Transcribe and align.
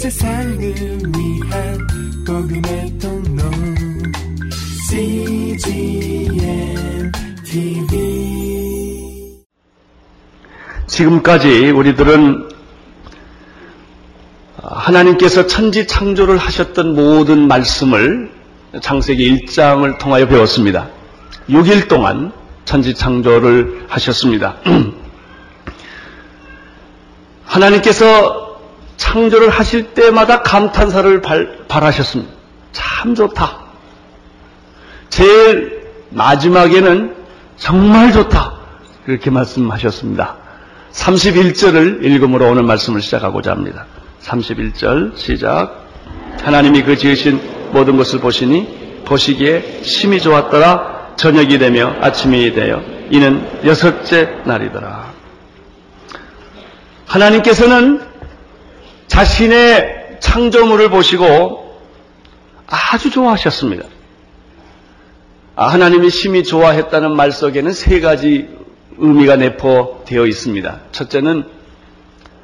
세상을 0.00 0.58
위한 0.58 1.78
복음의 2.26 2.98
통로 2.98 3.42
CGM 4.88 6.32
TV 7.44 9.44
지금까지 10.86 11.70
우리들은 11.72 12.48
하나님께서 14.62 15.46
천지 15.46 15.86
창조를 15.86 16.38
하셨던 16.38 16.94
모든 16.94 17.46
말씀을 17.46 18.32
창세기 18.80 19.44
1장을 19.44 19.98
통하여 19.98 20.26
배웠습니다. 20.26 20.88
6일 21.50 21.88
동안 21.88 22.32
천지 22.64 22.94
창조를 22.94 23.84
하셨습니다. 23.88 24.56
하나님께서 27.44 28.49
창조를 29.00 29.48
하실 29.48 29.94
때마다 29.94 30.42
감탄사를 30.42 31.22
발, 31.22 31.56
발하셨습니다. 31.68 32.30
참 32.72 33.14
좋다. 33.14 33.58
제일 35.08 35.88
마지막에는 36.10 37.16
정말 37.56 38.12
좋다. 38.12 38.52
그렇게 39.06 39.30
말씀하셨습니다. 39.30 40.36
31절을 40.92 42.04
읽음으로 42.04 42.50
오늘 42.50 42.62
말씀을 42.62 43.00
시작하고자 43.00 43.52
합니다. 43.52 43.86
31절 44.22 45.16
시작. 45.16 45.86
하나님이 46.42 46.82
그 46.82 46.94
지으신 46.96 47.70
모든 47.72 47.96
것을 47.96 48.20
보시니 48.20 49.02
보시기에 49.06 49.80
심히 49.82 50.20
좋았더라. 50.20 51.14
저녁이 51.16 51.56
되며 51.58 51.96
아침이 52.02 52.52
되어 52.52 52.82
이는 53.10 53.48
여섯째 53.64 54.28
날이더라. 54.44 55.10
하나님께서는 57.06 58.09
자신의 59.10 60.18
창조물을 60.20 60.88
보시고 60.88 61.80
아주 62.66 63.10
좋아하셨습니다. 63.10 63.84
아, 65.56 65.66
하나님이 65.66 66.10
심히 66.10 66.44
좋아했다는 66.44 67.16
말 67.16 67.32
속에는 67.32 67.72
세 67.72 68.00
가지 68.00 68.48
의미가 68.98 69.34
내포되어 69.34 70.26
있습니다. 70.26 70.80
첫째는 70.92 71.44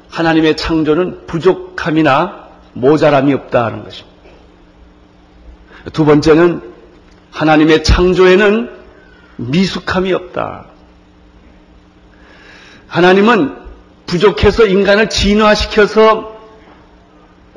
하나님의 0.09 0.57
창조는 0.57 1.25
부족함이나 1.25 2.47
모자람이 2.73 3.33
없다는 3.33 3.85
것입니다. 3.85 4.17
두 5.93 6.03
번째는 6.03 6.73
하나님의 7.31 7.85
창조에는 7.85 8.69
미숙함이 9.37 10.11
없다. 10.11 10.65
하나님은 12.87 13.55
부족해서 14.05 14.65
인간을 14.65 15.09
진화시켜서 15.09 16.36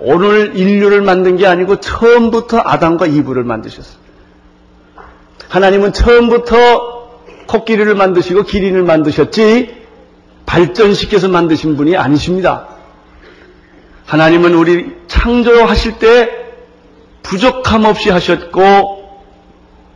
오늘 0.01 0.57
인류를 0.57 1.03
만든 1.03 1.37
게 1.37 1.47
아니고 1.47 1.81
처음부터 1.81 2.59
아담과 2.65 3.07
이브를 3.07 3.45
만드셨어요. 3.45 4.01
하나님은 5.49 5.93
처음부터 5.93 7.11
코끼리를 7.47 7.93
만드시고 7.95 8.45
기린을 8.45 8.83
만드셨지 8.83 9.81
발전시켜서 10.47 11.29
만드신 11.29 11.77
분이 11.77 11.97
아니십니다. 11.97 12.69
하나님은 14.07 14.55
우리 14.55 14.97
창조하실 15.07 15.99
때 15.99 16.31
부족함 17.23 17.85
없이 17.85 18.11
하셨고 18.11 19.01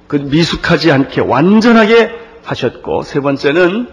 그 0.07 0.17
미숙하지 0.17 0.93
않게 0.93 1.23
완전하게 1.23 2.13
하셨고 2.45 3.03
세 3.03 3.21
번째는 3.21 3.89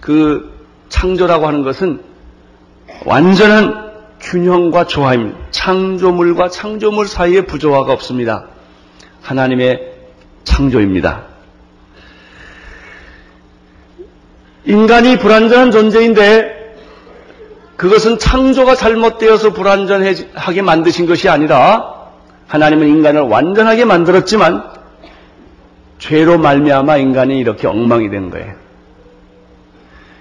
그 0.00 0.50
창조라고 0.88 1.46
하는 1.46 1.62
것은 1.62 2.02
완전한 3.04 3.91
균형과 4.22 4.86
조화입니다. 4.86 5.38
창조물과 5.50 6.48
창조물 6.48 7.06
사이에 7.06 7.42
부조화가 7.42 7.92
없습니다. 7.92 8.46
하나님의 9.20 9.92
창조입니다. 10.44 11.24
인간이 14.64 15.18
불완전한 15.18 15.72
존재인데 15.72 16.62
그것은 17.76 18.18
창조가 18.18 18.76
잘못되어서 18.76 19.52
불완전하게 19.52 20.62
만드신 20.62 21.06
것이 21.06 21.28
아니라 21.28 21.92
하나님은 22.46 22.86
인간을 22.86 23.22
완전하게 23.22 23.84
만들었지만 23.84 24.70
죄로 25.98 26.38
말미암아 26.38 26.98
인간이 26.98 27.38
이렇게 27.38 27.66
엉망이 27.66 28.08
된 28.10 28.30
거예요. 28.30 28.54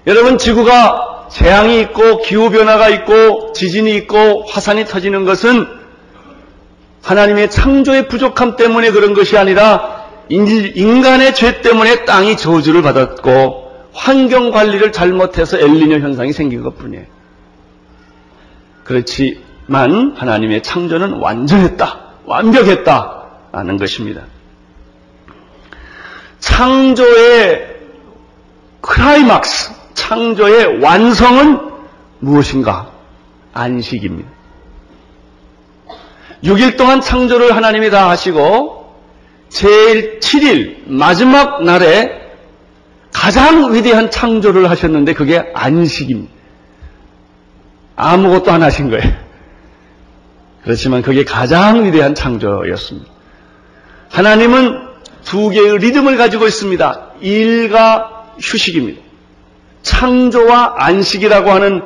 여러분 0.08 0.40
지구가 0.40 1.21
재앙이 1.32 1.80
있고 1.82 2.22
기후 2.22 2.50
변화가 2.50 2.90
있고 2.90 3.54
지진이 3.54 3.96
있고 3.96 4.44
화산이 4.48 4.86
터지는 4.86 5.26
것은 5.26 5.66
하나님의 7.02 7.50
창조의 7.50 8.08
부족함 8.10 8.58
때문에 8.58 8.92
그런 8.92 9.14
것이 9.14 9.38
아니라 9.38 10.06
인간의 10.30 11.34
죄 11.34 11.62
때문에 11.62 12.06
땅이 12.06 12.38
저주를 12.38 12.82
받았고 12.82 13.90
환경 13.94 14.52
관리를 14.52 14.92
잘못해서 14.92 15.58
엘리뇨 15.58 16.00
현상이 16.00 16.32
생긴 16.32 16.62
것 16.62 16.78
뿐이에요. 16.78 17.06
그렇지만 18.84 20.14
하나님의 20.16 20.64
창조는 20.64 21.14
완전했다, 21.14 22.00
완벽했다 22.26 23.26
하는 23.52 23.78
것입니다. 23.78 24.24
창조의 26.40 27.68
크라이막스, 28.82 29.81
창조의 30.12 30.82
완성은 30.82 31.58
무엇인가? 32.20 32.92
안식입니다. 33.54 34.30
6일 36.44 36.76
동안 36.76 37.00
창조를 37.00 37.56
하나님이 37.56 37.90
다 37.92 38.10
하시고 38.10 38.94
제일 39.48 40.20
7일 40.20 40.90
마지막 40.90 41.64
날에 41.64 42.12
가장 43.14 43.74
위대한 43.74 44.12
창조를 44.12 44.70
하셨는데 44.70 45.14
그게 45.14 45.50
안식입니다. 45.54 46.34
아무것도 47.96 48.52
안 48.52 48.64
하신 48.64 48.90
거예요. 48.90 49.14
그렇지만 50.64 51.04
그게 51.04 51.24
가장 51.24 51.86
위대한 51.86 52.16
창조였습니다. 52.16 53.10
하나님은 54.10 54.90
두 55.24 55.50
개의 55.50 55.78
리듬을 55.78 56.18
가지고 56.18 56.48
있습니다. 56.48 57.12
일과 57.22 58.34
휴식입니다. 58.42 59.11
창조와 59.82 60.76
안식이라고 60.78 61.50
하는 61.52 61.82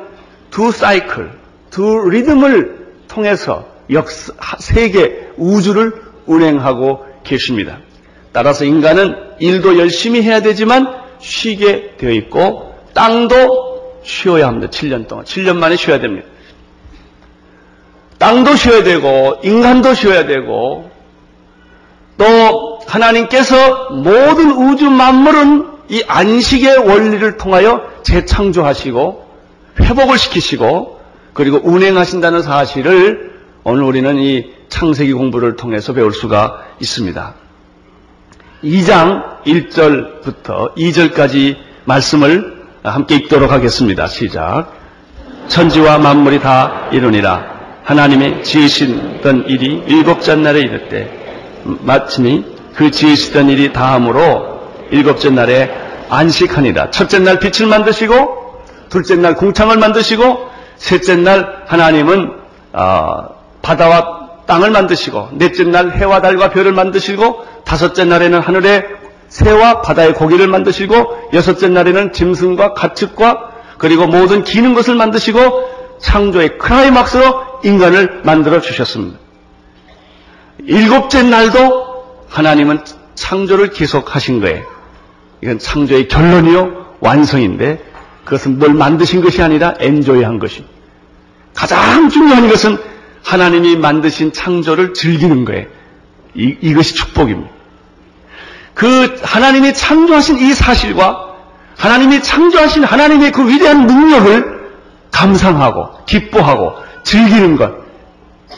두 0.50 0.70
사이클, 0.70 1.30
두 1.70 2.08
리듬을 2.08 2.86
통해서 3.08 3.66
역사, 3.90 4.32
세계, 4.58 5.28
우주를 5.36 6.02
운행하고 6.26 7.04
계십니다. 7.24 7.78
따라서 8.32 8.64
인간은 8.64 9.14
일도 9.38 9.78
열심히 9.78 10.22
해야 10.22 10.40
되지만 10.40 10.94
쉬게 11.20 11.94
되어 11.96 12.10
있고 12.10 12.74
땅도 12.94 14.00
쉬어야 14.02 14.48
합니다. 14.48 14.70
7년 14.70 15.08
동안. 15.08 15.24
7년 15.24 15.56
만에 15.56 15.76
쉬어야 15.76 16.00
됩니다. 16.00 16.26
땅도 18.18 18.56
쉬어야 18.56 18.82
되고 18.82 19.38
인간도 19.42 19.94
쉬어야 19.94 20.26
되고 20.26 20.90
또 22.16 22.80
하나님께서 22.86 23.90
모든 23.90 24.52
우주 24.52 24.88
만물은 24.90 25.75
이 25.88 26.02
안식의 26.06 26.78
원리를 26.78 27.36
통하여 27.36 27.82
재창조하시고 28.02 29.26
회복을 29.80 30.18
시키시고 30.18 31.00
그리고 31.32 31.60
운행하신다는 31.62 32.42
사실을 32.42 33.36
오늘 33.62 33.82
우리는 33.82 34.18
이 34.18 34.50
창세기 34.68 35.12
공부를 35.12 35.56
통해서 35.56 35.92
배울 35.92 36.12
수가 36.12 36.64
있습니다. 36.80 37.34
2장 38.64 39.44
1절부터 39.44 40.74
2절까지 40.76 41.56
말씀을 41.84 42.56
함께 42.82 43.16
읽도록 43.16 43.52
하겠습니다. 43.52 44.06
시작. 44.06 44.72
천지와 45.48 45.98
만물이 45.98 46.40
다 46.40 46.88
이루니라. 46.92 47.56
하나님이 47.84 48.42
지으시던 48.42 49.44
일이 49.48 49.82
일곱째 49.86 50.34
날에 50.34 50.60
이르때 50.60 51.08
마침이 51.64 52.44
그 52.74 52.90
지으시던 52.90 53.48
일이 53.48 53.72
다함으로 53.72 54.55
일곱째 54.90 55.30
날에 55.30 55.70
안식하니라. 56.08 56.90
첫째 56.90 57.18
날 57.18 57.38
빛을 57.38 57.68
만드시고 57.68 58.46
둘째 58.88 59.16
날 59.16 59.34
궁창을 59.34 59.76
만드시고 59.78 60.50
셋째 60.76 61.16
날 61.16 61.64
하나님은 61.66 62.32
어, 62.72 63.28
바다와 63.62 64.44
땅을 64.46 64.70
만드시고 64.70 65.30
넷째 65.32 65.64
날 65.64 65.90
해와 65.92 66.20
달과 66.20 66.50
별을 66.50 66.72
만드시고 66.72 67.44
다섯째 67.64 68.04
날에는 68.04 68.40
하늘의 68.40 68.84
새와 69.28 69.82
바다의 69.82 70.14
고기를 70.14 70.46
만드시고 70.46 71.30
여섯째 71.32 71.68
날에는 71.68 72.12
짐승과 72.12 72.74
가축과 72.74 73.50
그리고 73.78 74.06
모든 74.06 74.44
기는 74.44 74.74
것을 74.74 74.94
만드시고 74.94 75.98
창조의 75.98 76.58
크라이막스로 76.58 77.60
인간을 77.64 78.20
만들어 78.24 78.60
주셨습니다. 78.60 79.18
일곱째 80.64 81.22
날도 81.22 81.96
하나님은 82.28 82.84
창조를 83.14 83.70
계속하신 83.70 84.40
거예요. 84.40 84.75
이건 85.42 85.58
창조의 85.58 86.08
결론이요 86.08 86.96
완성인데 87.00 87.84
그것은 88.24 88.58
뭘 88.58 88.74
만드신 88.74 89.22
것이 89.22 89.42
아니라 89.42 89.74
엔조이한 89.78 90.38
것입니다. 90.38 90.74
가장 91.54 92.08
중요한 92.08 92.48
것은 92.48 92.78
하나님이 93.22 93.76
만드신 93.76 94.32
창조를 94.32 94.94
즐기는 94.94 95.44
거예요. 95.44 95.66
이, 96.34 96.56
이것이 96.60 96.94
축복입니다. 96.94 97.50
그 98.74 99.18
하나님이 99.22 99.72
창조하신 99.74 100.38
이 100.38 100.52
사실과 100.52 101.34
하나님이 101.76 102.22
창조하신 102.22 102.84
하나님의 102.84 103.32
그 103.32 103.48
위대한 103.48 103.86
능력을 103.86 104.56
감상하고 105.12 106.04
기뻐하고 106.04 106.74
즐기는 107.04 107.56
것 107.56 107.72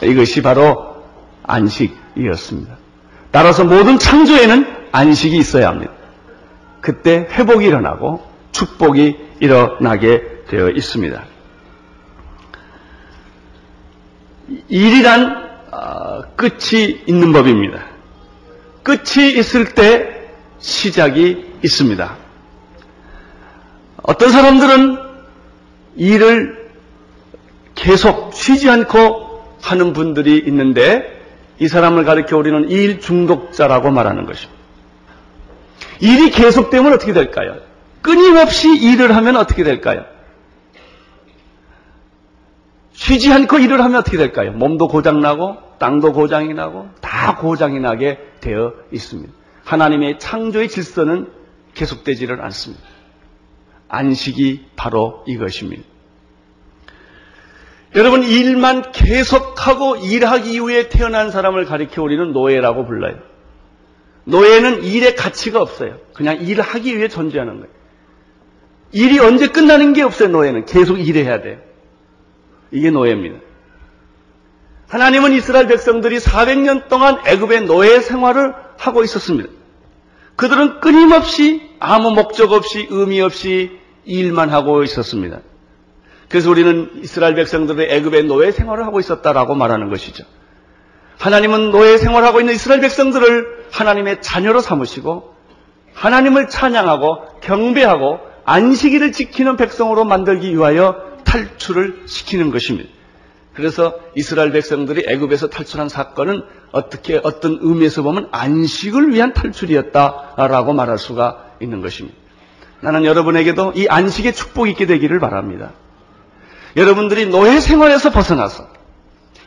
이것이 0.03 0.43
바로 0.43 1.05
안식이었습니다. 1.45 2.77
따라서 3.31 3.65
모든 3.65 3.99
창조에는 3.99 4.67
안식이 4.93 5.37
있어야 5.37 5.69
합니다. 5.69 5.93
그때 6.89 7.29
회복이 7.31 7.67
일어나고 7.67 8.27
축복이 8.51 9.19
일어나게 9.41 10.45
되어 10.49 10.71
있습니다. 10.71 11.23
일이란 14.69 15.51
어, 15.71 16.23
끝이 16.35 17.03
있는 17.07 17.35
법입니다. 17.35 17.85
끝이 18.83 19.37
있을 19.37 19.75
때 19.75 20.31
시작이 20.61 21.59
있습니다. 21.63 22.17
어떤 24.03 24.31
사람들은 24.31 24.97
일을 25.97 26.71
계속 27.75 28.33
쉬지 28.33 28.71
않고 28.71 29.59
하는 29.61 29.93
분들이 29.93 30.39
있는데 30.47 31.21
이 31.59 31.69
사람을 31.69 32.05
가리켜 32.05 32.39
우리는 32.39 32.71
일 32.71 33.01
중독자라고 33.01 33.91
말하는 33.91 34.25
것입니다. 34.25 34.58
일이 36.01 36.31
계속되면 36.31 36.93
어떻게 36.93 37.13
될까요? 37.13 37.57
끊임없이 38.03 38.69
일을 38.77 39.15
하면 39.17 39.37
어떻게 39.37 39.65
될까요? 39.65 40.05
쉬지 42.93 43.33
않고 43.33 43.59
일을 43.59 43.83
하면 43.83 44.01
어떻게 44.01 44.17
될까요? 44.17 44.53
몸도 44.53 44.89
고장나고 44.89 45.57
땅도 45.79 46.13
고장이 46.13 46.53
나고 46.55 46.89
다 47.01 47.37
고장이 47.37 47.79
나게 47.79 48.19
되어 48.41 48.75
있습니다. 48.93 49.33
하나님의 49.65 50.19
창조의 50.19 50.69
질서는 50.69 51.31
계속되지를 51.75 52.41
않습니다. 52.43 52.83
안식이 53.89 54.67
바로 54.77 55.25
이것입니다. 55.27 55.83
여러분 57.95 58.23
일만 58.23 58.93
계속하고 58.93 59.97
일하기 59.97 60.53
이후에 60.53 60.89
태어난 60.89 61.31
사람을 61.31 61.65
가리켜 61.65 62.03
우리는 62.03 62.33
노예라고 62.33 62.85
불러요. 62.85 63.17
노예는 64.29 64.85
일의 64.85 65.17
가치가 65.17 65.61
없어요. 65.63 65.97
그냥 66.15 66.37
일하기 66.43 66.97
위해 66.97 67.09
존재하는 67.09 67.61
거예요. 67.61 67.73
일이 68.93 69.19
언제 69.19 69.49
끝나는 69.49 69.95
게 69.95 70.03
없어요, 70.03 70.29
노예는. 70.29 70.67
계속 70.67 70.99
일해야 70.99 71.41
돼요. 71.41 71.59
이게 72.71 72.91
노예입니다. 72.91 73.39
하나님은 74.89 75.33
이스라엘 75.33 75.67
백성들이 75.67 76.19
400년 76.19 76.89
동안 76.89 77.19
애굽의 77.27 77.63
노예 77.63 78.01
생활을 78.01 78.55
하고 78.77 79.03
있었습니다. 79.03 79.49
그들은 80.37 80.81
끊임없이 80.81 81.63
아무 81.81 82.11
목적 82.11 82.53
없이 82.53 82.87
의미 82.91 83.21
없이 83.21 83.79
일만 84.05 84.51
하고 84.51 84.83
있었습니다. 84.83 85.41
그래서 86.29 86.51
우리는 86.51 86.91
이스라엘 87.03 87.35
백성들의 87.35 87.89
애굽의 87.91 88.25
노예 88.25 88.51
생활을 88.53 88.85
하고 88.85 89.01
있었다라고 89.01 89.55
말하는 89.55 89.89
것이죠. 89.89 90.25
하나님은 91.19 91.71
노예 91.71 91.97
생활하고 91.97 92.41
있는 92.41 92.55
이스라엘 92.55 92.81
백성들을 92.83 93.58
하나님의 93.71 94.23
자녀로 94.23 94.61
삼으시고 94.61 95.35
하나님을 95.95 96.49
찬양하고 96.49 97.41
경배하고 97.41 98.21
안식일을 98.45 99.13
지키는 99.13 99.57
백성으로 99.57 100.05
만들기 100.05 100.53
위하여 100.55 100.97
탈출을 101.25 102.05
시키는 102.07 102.51
것입니다. 102.51 102.89
그래서 103.55 103.99
이스라엘 104.15 104.53
백성들이 104.53 105.05
애굽에서 105.09 105.49
탈출한 105.49 105.89
사건은 105.89 106.43
어떻게 106.71 107.21
어떤 107.23 107.59
의미에서 107.61 108.03
보면 108.03 108.29
안식을 108.31 109.13
위한 109.13 109.35
탈출이었다라고 109.35 110.73
말할 110.73 110.97
수가 110.97 111.47
있는 111.61 111.83
것입니다. 111.83 112.17
나는 112.81 113.05
여러분에게도 113.05 113.73
이 113.75 113.89
안식의 113.89 114.33
축복이 114.35 114.71
있게 114.71 114.87
되기를 114.87 115.19
바랍니다. 115.19 115.73
여러분들이 116.77 117.27
노예 117.27 117.59
생활에서 117.59 118.11
벗어나서 118.11 118.69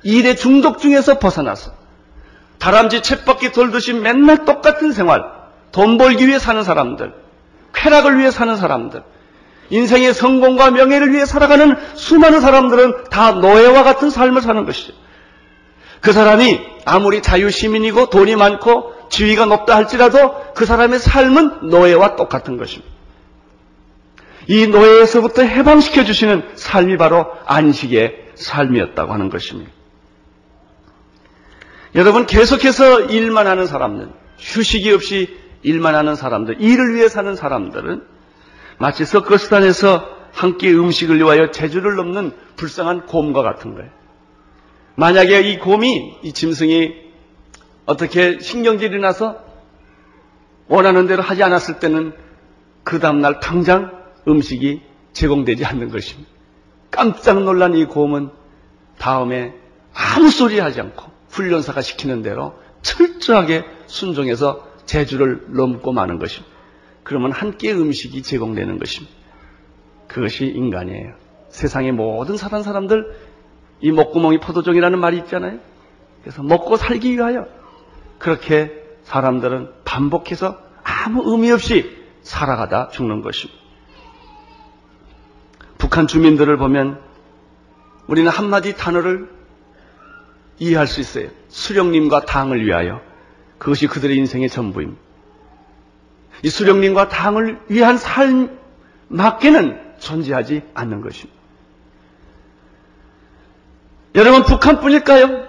일의 0.04 0.36
중독 0.36 0.80
중에서 0.80 1.18
벗어나서 1.20 1.72
다람쥐 2.62 3.02
쳇바퀴 3.02 3.52
돌듯이 3.52 3.92
맨날 3.92 4.46
똑같은 4.46 4.92
생활, 4.92 5.24
돈 5.72 5.98
벌기 5.98 6.28
위해 6.28 6.38
사는 6.38 6.64
사람들, 6.64 7.12
쾌락을 7.74 8.20
위해 8.20 8.30
사는 8.30 8.56
사람들, 8.56 9.02
인생의 9.72 10.14
성공과 10.14 10.70
명예를 10.70 11.12
위해 11.12 11.26
살아가는 11.26 11.76
수많은 11.96 12.40
사람들은 12.40 13.06
다 13.10 13.32
노예와 13.32 13.82
같은 13.82 14.12
삶을 14.12 14.44
사는 14.44 14.64
것이죠. 14.64 14.94
그 16.02 16.14
사람이 16.14 16.60
아무리 16.86 17.24
자유시민이고 17.24 18.12
돈이 18.12 18.36
많고 18.36 18.94
지위가 19.10 19.46
높다 19.46 19.76
할지라도 19.76 20.54
그 20.54 20.66
사람의 20.68 21.00
삶은 21.00 21.70
노예와 21.70 22.16
똑같은 22.16 22.58
것입니다. 22.58 22.92
이 24.48 24.68
노예에서부터 24.68 25.42
해방시켜 25.42 26.04
주시는 26.04 26.52
삶이 26.56 26.98
바로 26.98 27.26
안식의 27.46 28.34
삶이었다고 28.36 29.14
하는 29.14 29.30
것입니다. 29.32 29.72
여러분 31.96 32.26
계속해서 32.26 33.02
일만 33.02 33.48
하는 33.48 33.68
사람들, 33.68 34.10
휴식이 34.40 34.92
없이 34.94 35.38
일만 35.62 35.96
하는 35.96 36.16
사람들, 36.16 36.62
일을 36.62 36.96
위해 36.96 37.10
사는 37.10 37.36
사람들은 37.36 38.04
마치 38.78 39.06
서커스단에서 39.06 40.22
한 40.32 40.58
끼 40.58 40.70
음식을 40.70 41.18
위하여 41.18 41.52
제주를 41.52 41.96
넘는 41.96 42.32
불쌍한 42.56 43.06
곰과 43.08 43.42
같은 43.44 43.76
거예요. 43.76 43.90
만약에 44.96 45.42
이 45.42 45.60
곰이, 45.60 46.20
이 46.24 46.32
짐승이 46.34 46.94
어떻게 47.86 48.40
신경질이 48.40 49.00
나서 49.00 49.44
원하는 50.68 51.08
대로 51.08 51.22
하지 51.22 51.44
않았을 51.44 51.80
때는 51.80 52.14
그 52.84 53.00
다음날 53.00 53.42
당장 53.42 53.92
음식이 54.28 54.82
제공되지 55.12 55.66
않는 55.66 55.90
것입니다. 55.90 56.30
깜짝 56.90 57.44
놀란 57.44 57.76
이 57.76 57.86
곰은 57.86 58.30
다음에 58.98 59.54
아무 59.94 60.30
소리 60.30 60.60
하지 60.60 60.80
않고 60.80 61.11
훈련사가 61.32 61.82
시키는 61.82 62.22
대로 62.22 62.54
철저하게 62.82 63.66
순종해서 63.88 64.68
제주를 64.86 65.46
넘고 65.50 65.92
마는 65.92 66.20
것입니다. 66.20 66.52
그러면 67.04 67.32
한 67.32 67.58
끼의 67.58 67.76
음식이 67.76 68.22
제공되는 68.22 68.78
것입니다. 68.78 69.16
그것이 70.08 70.46
인간이에요. 70.46 71.14
세상의 71.50 71.94
모든 71.94 72.38
사는 72.38 72.62
사람들 72.64 73.16
이 73.82 73.92
목구멍이 73.92 74.40
포도종이라는 74.40 75.00
말이 75.00 75.18
있잖아요. 75.20 75.60
그래서 76.22 76.44
먹고 76.44 76.78
살기 76.78 77.14
위하여 77.14 77.48
그렇게 78.20 78.72
사람들은 79.04 79.72
반복해서 79.84 80.60
아무 80.84 81.24
의미 81.32 81.52
없이 81.52 81.98
살아가다 82.22 82.90
죽는 82.90 83.22
것입니다. 83.22 83.60
북한 85.78 86.06
주민들을 86.08 86.58
보면 86.58 87.02
우리는 88.08 88.30
한마디 88.30 88.76
단어를 88.76 89.30
이해할 90.62 90.86
수 90.86 91.02
있어요. 91.02 91.30
수령님과 91.50 92.26
당을 92.26 92.64
위하여. 92.64 93.02
그것이 93.58 93.88
그들의 93.88 94.16
인생의 94.16 94.48
전부입니다. 94.48 95.02
이 96.44 96.50
수령님과 96.50 97.10
당을 97.10 97.60
위한 97.68 97.98
삶밖에는 97.98 99.82
존재하지 100.00 100.62
않는 100.76 101.02
것입니다. 101.02 101.40
여러분 104.14 104.44
북한뿐일까요? 104.44 105.48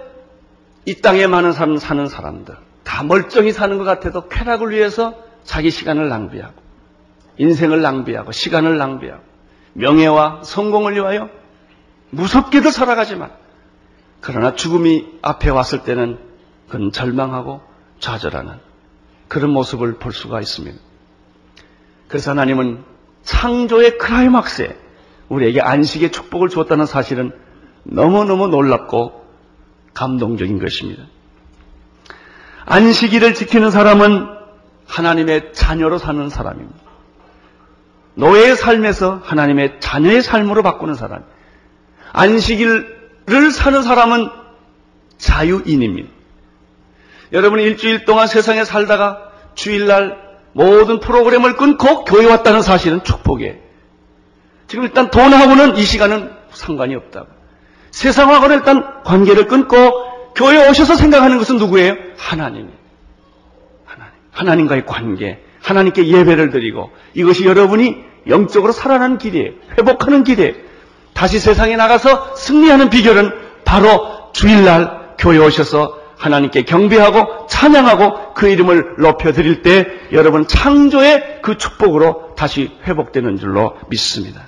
이 0.85 0.95
땅에 0.95 1.27
많은 1.27 1.53
사람 1.53 1.77
사는 1.77 2.07
사람들 2.07 2.55
다 2.83 3.03
멀쩡히 3.03 3.51
사는 3.51 3.77
것 3.77 3.83
같아도 3.83 4.27
쾌락을 4.27 4.71
위해서 4.71 5.15
자기 5.43 5.69
시간을 5.69 6.09
낭비하고 6.09 6.53
인생을 7.37 7.81
낭비하고 7.81 8.31
시간을 8.31 8.77
낭비하고 8.77 9.21
명예와 9.73 10.41
성공을 10.43 10.95
위하여 10.95 11.29
무섭게도 12.09 12.71
살아가지만 12.71 13.42
그러나 14.23 14.55
죽음이 14.55 15.05
앞에 15.21 15.49
왔을 15.49 15.83
때는 15.83 16.17
그는 16.69 16.93
절망하고 16.93 17.61
좌절하는 17.99 18.53
그런 19.27 19.51
모습을 19.51 19.95
볼 19.99 20.13
수가 20.13 20.39
있습니다. 20.39 20.77
그래서 22.07 22.31
하나님은 22.31 22.83
창조의 23.23 23.97
크라이막스에 23.97 24.77
우리에게 25.27 25.61
안식의 25.61 26.11
축복을 26.13 26.47
주었다는 26.47 26.85
사실은 26.85 27.33
너무너무 27.83 28.47
놀랍고 28.47 29.25
감동적인 29.93 30.57
것입니다. 30.59 31.03
안식일을 32.65 33.33
지키는 33.33 33.71
사람은 33.71 34.27
하나님의 34.87 35.53
자녀로 35.53 35.97
사는 35.97 36.29
사람입니다. 36.29 36.79
노예의 38.15 38.55
삶에서 38.55 39.19
하나님의 39.21 39.81
자녀의 39.81 40.21
삶으로 40.21 40.63
바꾸는 40.63 40.95
사람. 40.95 41.25
안식일 42.13 42.92
을 43.29 43.51
사는 43.51 43.81
사람은 43.81 44.29
자유인입니다. 45.17 46.09
여러분 47.31 47.59
일주일 47.59 48.05
동안 48.05 48.27
세상에 48.27 48.63
살다가 48.63 49.31
주일날 49.55 50.17
모든 50.53 50.99
프로그램을 50.99 51.55
끊고 51.55 52.03
교회 52.03 52.25
왔다는 52.25 52.61
사실은 52.61 53.03
축복이에요. 53.03 53.55
지금 54.67 54.83
일단 54.85 55.09
돈하고는 55.09 55.77
이 55.77 55.83
시간은 55.83 56.31
상관이 56.51 56.95
없다고. 56.95 57.27
세상하고는 57.91 58.57
일단 58.57 59.03
관계를 59.03 59.47
끊고 59.47 59.75
교회에 60.35 60.69
오셔서 60.69 60.95
생각하는 60.95 61.37
것은 61.37 61.57
누구예요? 61.57 61.95
하나님. 62.17 62.69
하나님. 63.85 64.13
하나님과의 64.31 64.85
관계. 64.85 65.43
하나님께 65.61 66.07
예배를 66.07 66.49
드리고 66.49 66.91
이것이 67.13 67.45
여러분이 67.45 68.03
영적으로 68.27 68.73
살아나는 68.73 69.17
길이에요. 69.17 69.51
회복하는 69.77 70.23
길이에요. 70.23 70.53
다시 71.13 71.39
세상에 71.39 71.75
나가서 71.75 72.35
승리하는 72.35 72.89
비결은 72.89 73.31
바로 73.65 74.31
주일날 74.33 75.15
교회 75.17 75.37
오셔서 75.37 75.99
하나님께 76.17 76.63
경배하고 76.63 77.47
찬양하고 77.47 78.33
그 78.33 78.47
이름을 78.47 78.95
높여드릴 78.99 79.61
때 79.61 79.85
여러분 80.11 80.47
창조의 80.47 81.39
그 81.41 81.57
축복으로 81.57 82.33
다시 82.35 82.71
회복되는 82.85 83.37
줄로 83.37 83.75
믿습니다. 83.89 84.43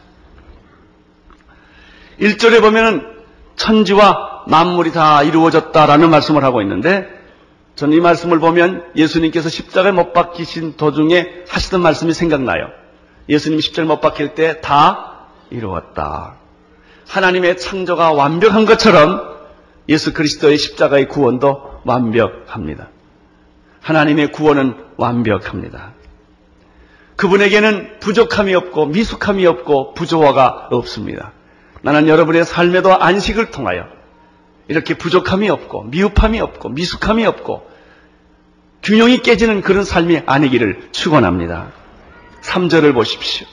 1절에 2.20 2.62
보면은 2.62 3.06
천지와 3.58 4.44
만물이 4.48 4.92
다 4.92 5.24
이루어졌다라는 5.24 6.10
말씀을 6.10 6.44
하고 6.44 6.62
있는데 6.62 7.08
저는 7.76 7.98
이 7.98 8.00
말씀을 8.00 8.40
보면 8.40 8.86
예수님께서 8.96 9.50
십자가에 9.50 9.92
못 9.92 10.14
박히신 10.14 10.78
도중에 10.78 11.44
하시던 11.50 11.82
말씀이 11.82 12.14
생각나요. 12.14 12.68
예수님 13.28 13.60
십자가에 13.60 13.88
못 13.88 14.00
박힐 14.00 14.34
때 14.34 14.62
다 14.62 15.28
이루었다. 15.50 16.38
하나님의 17.08 17.58
창조가 17.58 18.14
완벽한 18.14 18.66
것처럼 18.66 19.36
예수 19.88 20.14
그리스도의 20.14 20.58
십자가의 20.58 21.08
구원도 21.08 21.82
완벽합니다. 21.86 22.90
하나님의 23.82 24.32
구원은 24.32 24.76
완벽합니다. 24.98 25.94
그분에게는 27.16 28.00
부족함이 28.00 28.54
없고 28.56 28.88
미숙함이 28.88 29.46
없고 29.46 29.94
부조화가 29.94 30.70
없습니다. 30.72 31.32
나는 31.82 32.08
여러분의 32.08 32.46
삶에도 32.46 32.98
안식을 32.98 33.52
통하여 33.52 33.88
이렇게 34.68 34.96
부족함이 34.96 35.50
없고 35.50 35.84
미흡함이 35.84 36.40
없고 36.42 36.70
미숙함이 36.70 37.26
없고 37.26 37.70
균형이 38.82 39.20
깨지는 39.20 39.62
그런 39.62 39.84
삶이 39.84 40.24
아니기를 40.26 40.90
축원합니다. 40.92 41.72
3절을 42.42 42.94
보십시오. 42.94 43.48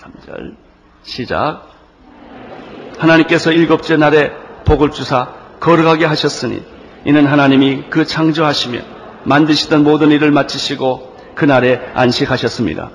3절 0.00 0.56
시작. 1.02 1.69
하나님께서 3.00 3.50
일곱째 3.52 3.96
날에 3.96 4.30
복을 4.64 4.90
주사 4.90 5.32
거룩하게 5.58 6.04
하셨으니 6.04 6.62
이는 7.06 7.26
하나님이 7.26 7.84
그 7.90 8.04
창조하시며 8.04 8.78
만드시던 9.24 9.82
모든 9.82 10.10
일을 10.10 10.30
마치시고 10.30 11.16
그날에 11.34 11.80
안식하셨습니다. 11.94 12.90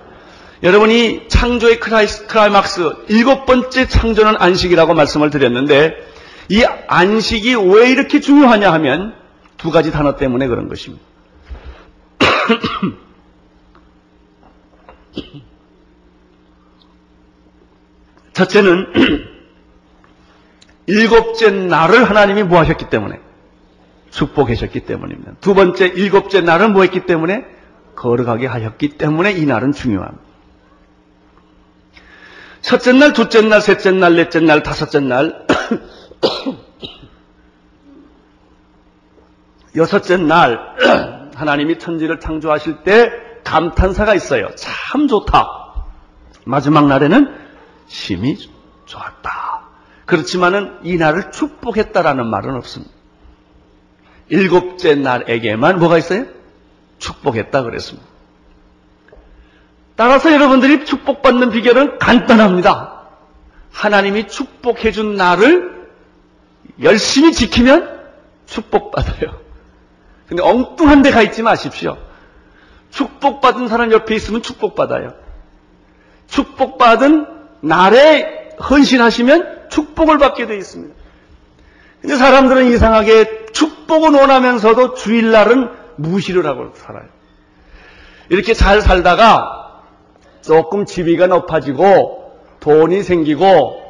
여러분 0.63 0.91
이 0.91 1.27
창조의 1.27 1.79
크라이스, 1.79 2.27
크라이막스 2.27 3.05
일곱 3.09 3.45
번째 3.45 3.87
창조는 3.87 4.35
안식이라고 4.37 4.93
말씀을 4.93 5.31
드렸는데 5.31 5.93
이 6.49 6.63
안식이 6.87 7.55
왜 7.55 7.89
이렇게 7.89 8.19
중요하냐 8.19 8.71
하면 8.73 9.15
두 9.57 9.71
가지 9.71 9.91
단어 9.91 10.15
때문에 10.15 10.45
그런 10.47 10.69
것입니다. 10.69 11.03
첫째는 18.33 19.34
일곱째 20.87 21.49
날을 21.49 22.09
하나님이 22.09 22.43
뭐 22.43 22.59
하셨기 22.59 22.89
때문에 22.89 23.19
축복하셨기 24.11 24.81
때문입니다. 24.81 25.33
두 25.41 25.53
번째 25.53 25.87
일곱째 25.87 26.41
날은 26.41 26.73
뭐 26.73 26.83
했기 26.83 27.05
때문에 27.05 27.45
거룩하게 27.95 28.47
하셨기 28.47 28.97
때문에 28.97 29.33
이 29.33 29.45
날은 29.45 29.71
중요합니다. 29.71 30.23
첫째 32.61 32.93
날, 32.93 33.13
둘째 33.13 33.41
날, 33.41 33.61
셋째 33.61 33.91
날, 33.91 34.15
넷째 34.15 34.39
날, 34.39 34.63
다섯째 34.63 34.99
날, 34.99 35.45
여섯째 39.75 40.17
날, 40.17 40.59
하나님이 41.35 41.77
천지를 41.77 42.19
창조하실 42.19 42.83
때 42.83 43.11
감탄사가 43.43 44.15
있어요. 44.15 44.47
참 44.55 45.07
좋다. 45.07 45.47
마지막 46.45 46.87
날에는 46.87 47.35
심히 47.87 48.37
좋았다. 48.85 49.44
그렇지만은 50.05 50.77
이 50.83 50.97
날을 50.97 51.31
축복했다라는 51.31 52.27
말은 52.27 52.55
없습니다. 52.55 52.93
일곱째 54.29 54.95
날에게만 54.95 55.79
뭐가 55.79 55.97
있어요? 55.97 56.25
축복했다 56.99 57.63
그랬습니다. 57.63 58.07
따라서 59.95 60.31
여러분들이 60.33 60.85
축복받는 60.85 61.51
비결은 61.51 61.99
간단합니다. 61.99 63.03
하나님이 63.71 64.27
축복해준 64.27 65.15
날을 65.15 65.87
열심히 66.81 67.33
지키면 67.33 67.99
축복받아요. 68.45 69.39
근데 70.27 70.43
엉뚱한 70.43 71.01
데 71.01 71.11
가 71.11 71.21
있지 71.21 71.43
마십시오. 71.43 71.97
축복받은 72.89 73.67
사람 73.67 73.91
옆에 73.91 74.15
있으면 74.15 74.41
축복받아요. 74.41 75.13
축복받은 76.27 77.27
날에 77.61 78.49
헌신하시면 78.69 79.54
축복을 79.75 80.17
받게 80.17 80.47
되어 80.47 80.55
있습니다. 80.55 80.95
근데 82.01 82.15
사람들은 82.15 82.67
이상하게 82.67 83.47
축복은 83.51 84.13
원하면서도 84.13 84.93
주일날은 84.93 85.69
무시를 85.97 86.45
하고 86.45 86.71
살아요. 86.75 87.07
이렇게 88.29 88.53
잘 88.53 88.81
살다가 88.81 89.81
조금 90.41 90.85
지위가 90.85 91.27
높아지고 91.27 92.39
돈이 92.61 93.03
생기고 93.03 93.83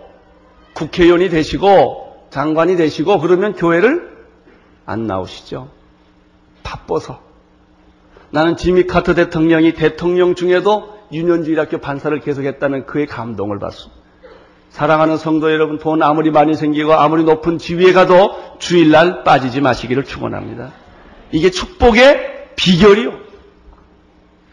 국회의원이 0.73 1.29
되시고 1.29 2.27
장관이 2.31 2.77
되시고 2.77 3.19
그러면 3.19 3.53
교회를 3.53 4.15
안 4.85 5.07
나오시죠. 5.07 5.69
바빠서. 6.63 7.21
나는 8.31 8.57
지미 8.57 8.85
카터 8.87 9.13
대통령이 9.13 9.73
대통령 9.73 10.35
중에도 10.35 10.95
유년주일학교 11.11 11.77
반사를 11.77 12.19
계속했다는 12.19 12.85
그의 12.87 13.05
감동을 13.05 13.59
받습니다. 13.59 13.94
사랑하는 14.75 15.15
성도 15.15 15.53
여러분, 15.53 15.77
돈 15.77 16.03
아무리 16.03 16.31
많이 16.31 16.53
생기고 16.53 16.95
아무리 16.95 17.23
높은 17.23 17.59
지위에 17.59 17.93
가도 17.93 18.35
주일날 18.59 19.23
빠지지 19.23 19.61
마시기를 19.61 20.03
축원합니다. 20.03 20.73
이게 21.31 21.49
축복의 21.49 22.49
비결이요. 22.57 23.13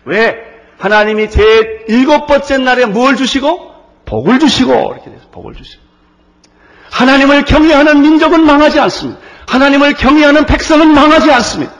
왜? 0.04 0.36
하나님이 0.78 1.28
제 1.28 1.84
일곱 1.88 2.26
번째 2.26 2.58
날에 2.58 2.86
뭘 2.86 3.16
주시고? 3.16 3.72
복을 4.04 4.38
주시고, 4.38 4.72
이렇게 4.94 5.10
돼서 5.10 5.28
복을 5.32 5.54
주시고. 5.54 5.82
하나님을 6.92 7.44
경외하는 7.44 8.02
민족은 8.02 8.46
망하지 8.46 8.78
않습니다. 8.78 9.18
하나님을 9.48 9.94
경외하는 9.94 10.46
백성은 10.46 10.94
망하지 10.94 11.32
않습니다. 11.32 11.72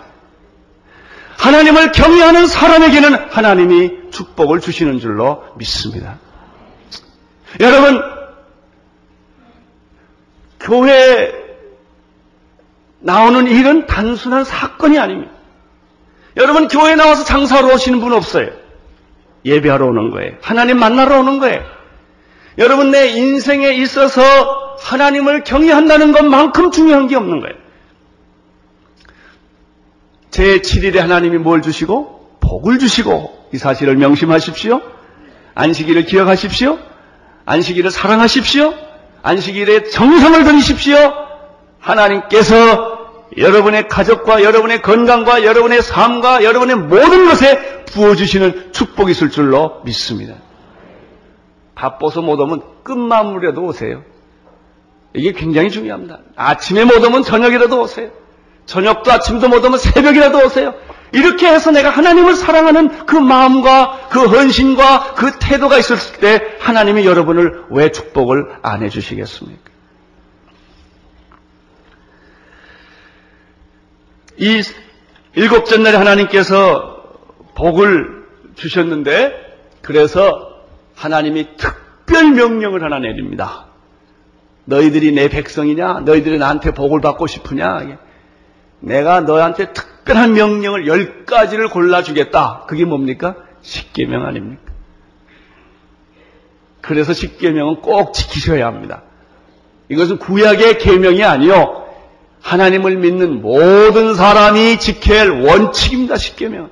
하나님을 1.38 1.92
경외하는 1.92 2.49
사람에게는 2.49 3.30
하나님이 3.30 4.11
축복을 4.11 4.58
주시는 4.58 4.99
줄로 4.99 5.44
믿습니다. 5.58 6.18
여러분, 7.61 8.22
교회 10.62 11.33
나오는 13.00 13.47
일은 13.47 13.87
단순한 13.87 14.45
사건이 14.45 14.99
아닙니다. 14.99 15.33
여러분, 16.37 16.69
교회 16.69 16.95
나와서 16.95 17.25
장사하러 17.25 17.75
오시는 17.75 18.00
분 18.00 18.12
없어요. 18.12 18.49
예배하러 19.45 19.87
오는 19.87 20.11
거예요. 20.11 20.35
하나님 20.40 20.78
만나러 20.78 21.21
오는 21.21 21.38
거예요. 21.38 21.62
여러분, 22.59 22.90
내 22.90 23.09
인생에 23.09 23.73
있어서 23.75 24.23
하나님을 24.81 25.45
경외한다는 25.45 26.12
것만큼 26.12 26.71
중요한 26.71 27.09
게 27.09 27.16
없는 27.16 27.40
거예요. 27.40 27.57
제 30.31 30.61
7일에 30.61 30.97
하나님이 30.97 31.38
뭘 31.38 31.61
주시고? 31.61 32.38
복을 32.40 32.78
주시고 32.78 33.49
이 33.52 33.59
사실을 33.59 33.97
명심하십시오. 33.97 34.81
안식일을 35.54 36.07
기억하십시오. 36.07 36.78
안식일을 37.45 37.90
사랑하십시오. 37.90 38.91
안식일에 39.23 39.85
정성을 39.85 40.45
들이십시오. 40.45 40.97
하나님께서 41.79 42.93
여러분의 43.37 43.88
가족과 43.88 44.43
여러분의 44.43 44.83
건강과 44.83 45.45
여러분의 45.45 45.83
삶과 45.83 46.45
여러분의 46.45 46.76
모든 46.76 47.26
것에 47.26 47.85
부어주시는 47.87 48.73
축복이 48.73 49.12
있을 49.12 49.31
줄로 49.31 49.81
믿습니다. 49.85 50.35
바빠서 51.75 52.21
못 52.21 52.38
오면 52.38 52.62
끝마무리라도 52.83 53.62
오세요. 53.62 54.05
이게 55.14 55.33
굉장히 55.33 55.71
중요합니다. 55.71 56.21
아침에 56.37 56.85
못 56.85 57.02
오면 57.05 57.23
저녁이라도 57.23 57.81
오세요. 57.81 58.11
저녁도 58.67 59.11
아침도 59.11 59.49
못 59.49 59.64
오면 59.64 59.79
새벽이라도 59.79 60.38
오세요. 60.45 60.75
이렇게 61.12 61.47
해서 61.47 61.71
내가 61.71 61.90
하나님을 61.90 62.35
사랑하는 62.35 63.07
그 63.07 63.16
마음과 63.16 64.09
그 64.11 64.25
헌신과 64.25 65.14
그 65.14 65.38
태도가 65.38 65.78
있었을 65.78 66.21
때 66.21 66.40
하나님이 66.59 67.04
여러분을 67.04 67.64
왜 67.71 67.92
축복을 67.92 68.57
안 68.62 68.83
해주시겠습니까? 68.83 69.71
이 74.38 74.62
일곱째 75.35 75.76
날에 75.76 75.97
하나님께서 75.99 77.02
복을 77.54 78.26
주셨는데 78.54 79.33
그래서 79.83 80.64
하나님이 80.95 81.57
특별 81.59 82.31
명령을 82.31 82.83
하나 82.83 82.99
내립니다. 82.99 83.66
너희들이 84.64 85.12
내 85.12 85.28
백성이냐? 85.28 86.00
너희들이 86.00 86.38
나한테 86.38 86.73
복을 86.73 87.00
받고 87.00 87.26
싶으냐? 87.26 87.99
내가 88.81 89.21
너한테 89.21 89.73
특 89.73 89.91
별한 90.04 90.32
명령을 90.32 90.87
열 90.87 91.25
가지를 91.25 91.68
골라주겠다. 91.68 92.64
그게 92.66 92.85
뭡니까? 92.85 93.37
십계명 93.62 94.26
아닙니까? 94.26 94.73
그래서 96.80 97.12
십계명은 97.12 97.76
꼭 97.76 98.12
지키셔야 98.12 98.66
합니다. 98.66 99.02
이것은 99.88 100.18
구약의 100.18 100.78
계명이 100.78 101.23
아니요 101.23 101.87
하나님을 102.40 102.97
믿는 102.97 103.40
모든 103.40 104.14
사람이 104.14 104.78
지켜야 104.78 105.21
할 105.21 105.30
원칙입니다. 105.30 106.16
십계명. 106.16 106.71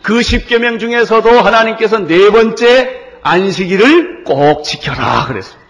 그 0.00 0.22
십계명 0.22 0.78
중에서도 0.78 1.28
하나님께서 1.30 1.98
네 2.06 2.30
번째 2.30 3.00
안식일을 3.22 4.24
꼭 4.24 4.64
지켜라 4.64 5.26
그랬습니다. 5.26 5.61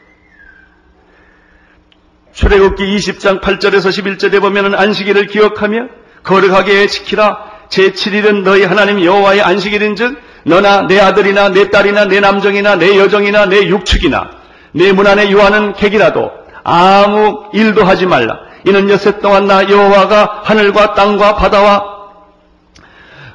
출애굽기 2.32 2.96
20장 2.96 3.40
8절에서 3.40 3.90
11절에 3.90 4.40
보면은 4.40 4.74
안식일을 4.74 5.26
기억하며 5.26 5.86
거룩하게 6.22 6.86
지키라. 6.86 7.52
제7일은 7.68 8.42
너희 8.42 8.64
하나님 8.64 9.02
여호와의 9.02 9.42
안식일인즉 9.42 10.18
너나 10.44 10.82
내 10.86 10.98
아들이나 11.00 11.50
내 11.50 11.70
딸이나 11.70 12.06
내 12.06 12.20
남정이나 12.20 12.76
내 12.76 12.96
여정이나 12.98 13.46
내 13.46 13.66
육축이나 13.66 14.30
내 14.72 14.92
문 14.92 15.06
안에 15.06 15.30
유하는 15.30 15.74
객이라도 15.74 16.30
아무 16.64 17.44
일도 17.52 17.84
하지 17.84 18.06
말라. 18.06 18.38
이는 18.66 18.88
여세 18.90 19.18
동안 19.18 19.46
나 19.46 19.68
여호와가 19.68 20.40
하늘과 20.44 20.94
땅과 20.94 21.36
바다와 21.36 21.92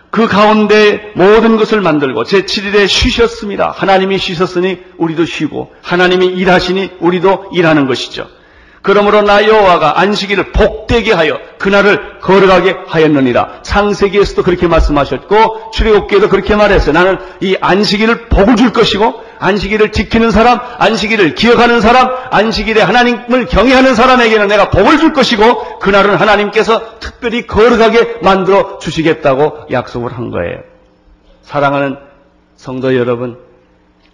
그 0.09 0.27
가운데 0.27 1.11
모든 1.15 1.57
것을 1.57 1.81
만들고 1.81 2.23
제7일에 2.23 2.87
쉬셨습니다. 2.87 3.73
하나님이 3.75 4.17
쉬셨으니 4.17 4.79
우리도 4.97 5.25
쉬고 5.25 5.73
하나님이 5.83 6.27
일하시니 6.27 6.91
우리도 6.99 7.51
일하는 7.53 7.87
것이죠. 7.87 8.27
그러므로 8.87 9.21
나 9.21 9.45
여호와가 9.45 9.99
안식일을 9.99 10.53
복되게 10.53 11.11
하여 11.11 11.37
그날을 11.57 12.19
거룩하게 12.21 12.73
하였느니라. 12.87 13.61
창세기에서도 13.61 14.43
그렇게 14.43 14.69
말씀하셨고 14.69 15.71
출애굽기에도 15.71 16.29
그렇게 16.29 16.55
말했어요. 16.55 16.93
나는 16.93 17.17
이 17.41 17.57
안식일을 17.59 18.29
복을 18.29 18.55
줄 18.55 18.71
것이고 18.71 19.21
안식일을 19.39 19.91
지키는 19.91 20.31
사람, 20.31 20.61
안식일을 20.77 21.35
기억하는 21.35 21.81
사람, 21.81 22.07
안식일에 22.31 22.81
하나님을 22.81 23.47
경외하는 23.47 23.93
사람에게는 23.93 24.47
내가 24.47 24.69
복을 24.69 24.99
줄 24.99 25.11
것이고 25.11 25.79
그날은 25.79 26.15
하나님께서 26.15 26.99
특별히 27.01 27.45
거룩하게 27.45 28.19
만들어 28.21 28.79
주시겠다고 28.79 29.67
약속을 29.69 30.13
한 30.13 30.31
거예요. 30.31 30.59
사랑하는 31.41 31.97
성도 32.55 32.95
여러분, 32.95 33.37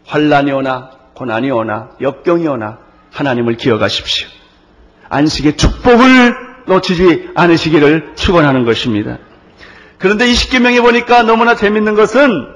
환란이 0.07 0.51
오나 0.51 0.89
고난이 1.13 1.51
오나 1.51 1.89
역경이 2.01 2.47
오나 2.47 2.79
하나님을 3.11 3.55
기억하십시오. 3.57 4.42
안식의 5.13 5.57
축복을 5.57 6.35
놓치지 6.65 7.29
않으시기를 7.35 8.13
축원하는 8.15 8.65
것입니다. 8.65 9.19
그런데 9.97 10.27
이 10.27 10.33
십계명에 10.33 10.81
보니까 10.81 11.23
너무나 11.23 11.55
재밌는 11.55 11.95
것은 11.95 12.47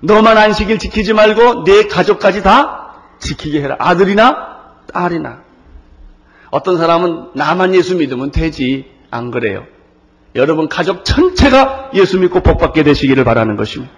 너만 0.00 0.36
안식일 0.36 0.78
지키지 0.78 1.12
말고 1.12 1.64
내 1.64 1.86
가족까지 1.88 2.42
다 2.42 2.94
지키게 3.18 3.62
해라. 3.62 3.76
아들이나 3.78 4.36
딸이나. 4.92 5.42
어떤 6.50 6.76
사람은 6.78 7.30
나만 7.34 7.74
예수 7.74 7.96
믿으면 7.96 8.30
되지. 8.30 8.92
안 9.10 9.30
그래요. 9.30 9.66
여러분 10.34 10.68
가족 10.68 11.04
전체가 11.04 11.90
예수 11.94 12.18
믿고 12.18 12.40
복받게 12.40 12.82
되시기를 12.82 13.24
바라는 13.24 13.56
것입니다. 13.56 13.92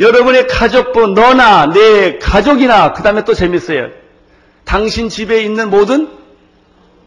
여러분의 0.00 0.46
가족부 0.46 1.08
너나 1.08 1.66
내 1.66 2.18
가족이나 2.18 2.92
그 2.92 3.02
다음에 3.02 3.24
또 3.24 3.34
재밌어요. 3.34 3.88
당신 4.64 5.08
집에 5.08 5.42
있는 5.42 5.70
모든 5.70 6.17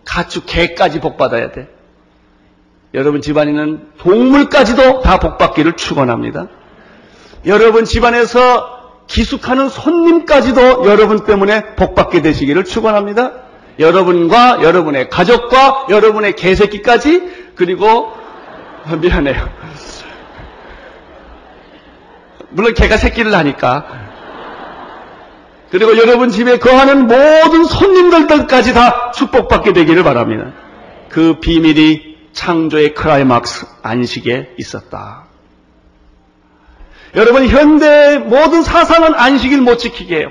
가축, 0.06 0.46
개까지 0.46 1.00
복받아야 1.00 1.52
돼. 1.52 1.68
여러분 2.94 3.22
집안에는 3.22 3.92
동물까지도 4.00 5.02
다 5.02 5.20
복받기를 5.20 5.74
축원합니다. 5.74 6.48
여러분 7.46 7.86
집안에서 7.86 8.82
기숙하는 9.08 9.70
손님까지도 9.70 10.86
여러분 10.86 11.26
때문에 11.26 11.76
복받게 11.76 12.22
되시기를 12.22 12.66
축원합니다. 12.66 13.34
여러분과 13.80 14.62
여러분의 14.62 15.10
가족과 15.10 15.88
여러분의 15.90 16.36
개새끼까지 16.36 17.54
그리고 17.56 18.12
미안해요. 19.02 19.50
물론 22.50 22.74
개가 22.74 22.98
새끼를 22.98 23.34
하니까 23.34 24.01
그리고 25.72 25.98
여러분 25.98 26.30
집에 26.30 26.60
거하는 26.60 27.08
모든 27.08 27.64
손님들까지 27.64 28.74
다 28.74 29.12
축복받게 29.12 29.72
되기를 29.72 30.04
바랍니다. 30.04 30.52
그 31.10 31.40
비밀이 31.40 32.18
창조의 32.34 32.94
크라이막스 32.94 33.68
안식에 33.82 34.56
있었다. 34.58 35.26
여러분 37.16 37.48
현대 37.48 38.18
모든 38.18 38.64
사상은 38.64 39.14
안식일 39.16 39.62
못 39.62 39.78
지키게 39.78 40.18
해요. 40.18 40.30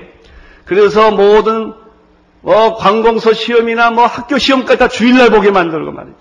그래서 0.65 1.11
모든 1.11 1.73
뭐 2.41 2.75
관공서 2.75 3.33
시험이나 3.33 3.91
뭐 3.91 4.05
학교 4.05 4.37
시험까지 4.37 4.77
다 4.79 4.87
주일날 4.87 5.31
보게 5.31 5.51
만들고 5.51 5.91
말이죠. 5.91 6.17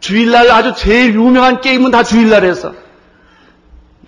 주일날 0.00 0.50
아주 0.50 0.74
제일 0.76 1.14
유명한 1.14 1.60
게임은 1.60 1.90
다 1.90 2.02
주일날 2.02 2.44
에서 2.44 2.74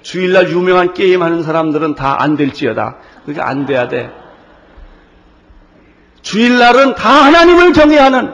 주일날 0.02 0.50
유명한 0.50 0.94
게임 0.94 1.22
하는 1.22 1.42
사람들은 1.42 1.94
다 1.96 2.20
안 2.20 2.36
될지어다. 2.36 2.96
그게 3.26 3.40
안 3.40 3.66
돼야 3.66 3.88
돼. 3.88 4.10
주일날은 6.22 6.94
다 6.94 7.10
하나님을 7.24 7.72
경외하는 7.72 8.32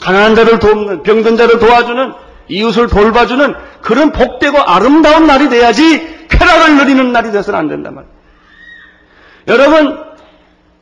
가난한 0.00 0.34
자를 0.34 0.58
돕는 0.58 1.02
병든 1.02 1.36
자를 1.36 1.58
도와주는 1.58 2.14
이웃을 2.48 2.88
돌봐주는 2.88 3.54
그런 3.82 4.10
복되고 4.10 4.58
아름다운 4.58 5.26
날이 5.26 5.48
돼야지 5.48 6.26
쾌락을 6.28 6.76
누리는 6.78 7.12
날이 7.12 7.30
돼서는 7.30 7.58
안 7.58 7.68
된단 7.68 7.94
말이에요. 7.94 8.12
여러분 9.48 10.02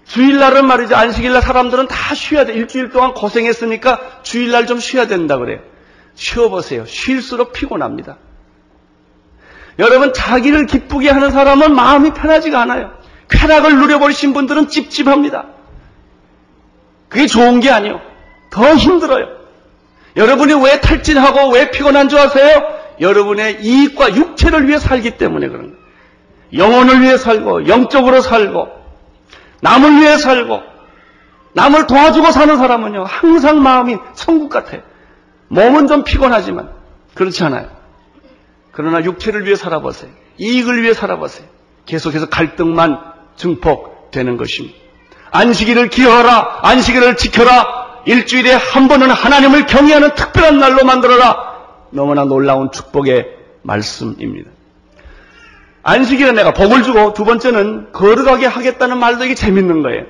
주일날은 0.07 0.67
말이죠. 0.67 0.97
안식일날 0.97 1.43
사람들은 1.43 1.89
다 1.89 2.15
쉬어야 2.15 2.45
돼. 2.45 2.53
일주일 2.53 2.91
동안 2.91 3.15
고생했으니까 3.15 4.23
주일날 4.23 4.67
좀 4.67 4.79
쉬어야 4.79 5.07
된다 5.07 5.39
그래요. 5.39 5.61
쉬어보세요. 6.15 6.87
쉴수록 6.87 7.53
피곤합니다. 7.53 8.17
여러분 9.79 10.13
자기를 10.13 10.67
기쁘게 10.67 11.11
하는 11.11 11.31
사람은 11.31 11.75
마음이 11.75 12.13
편하지가 12.13 12.61
않아요. 12.63 13.00
쾌락을 13.31 13.77
누려버리신 13.77 14.33
분들은 14.33 14.69
찝찝합니다. 14.69 15.47
그게 17.09 17.27
좋은 17.27 17.61
게 17.61 17.71
아니요. 17.71 18.01
더 18.51 18.75
힘들어요. 18.75 19.27
여러분이 20.17 20.55
왜 20.65 20.81
탈진하고 20.81 21.51
왜 21.51 21.71
피곤한 21.71 22.09
줄 22.09 22.19
아세요? 22.19 22.63
여러분의 23.01 23.63
이익과 23.63 24.15
육체를 24.15 24.69
위해 24.69 24.79
살기 24.79 25.17
때문에 25.17 25.49
그런 25.49 25.63
거예요. 25.71 25.81
영혼을 26.53 27.01
위해 27.01 27.17
살고, 27.17 27.69
영적으로 27.69 28.21
살고, 28.21 28.69
남을 29.61 30.01
위해 30.01 30.19
살고, 30.19 30.61
남을 31.55 31.87
도와주고 31.87 32.33
사는 32.33 32.57
사람은요, 32.57 33.05
항상 33.05 33.63
마음이 33.63 33.97
천국 34.15 34.51
같아요. 34.51 34.83
몸은 35.49 35.87
좀 35.87 36.05
피곤하지만, 36.05 36.71
그렇지 37.15 37.43
않아요. 37.45 37.71
그러나 38.73 39.03
육체를 39.03 39.47
위해 39.47 39.57
살아보세요. 39.57 40.11
이익을 40.39 40.83
위해 40.83 40.93
살아보세요. 40.93 41.47
계속해서 41.87 42.29
갈등만 42.29 43.11
증폭되는 43.41 44.37
것입니다. 44.37 44.77
안식일을 45.33 45.89
기여하라. 45.89 46.61
안식일을 46.63 47.17
지켜라. 47.17 48.03
일주일에 48.07 48.53
한 48.53 48.89
번은 48.89 49.11
하나님을 49.11 49.67
경외하는 49.67 50.15
특별한 50.15 50.59
날로 50.59 50.85
만들어라. 50.85 51.51
너무나 51.91 52.25
놀라운 52.25 52.71
축복의 52.71 53.27
말씀입니다. 53.63 54.51
안식일에 55.83 56.33
내가 56.33 56.53
복을 56.53 56.83
주고 56.83 57.15
두 57.15 57.25
번째는 57.25 57.93
거룩하게 57.93 58.47
하겠다는 58.47 58.99
말도 58.99 59.25
이게 59.25 59.35
재밌는 59.35 59.83
거예요. 59.83 60.05